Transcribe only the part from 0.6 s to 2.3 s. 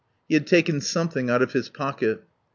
something out of his pocket.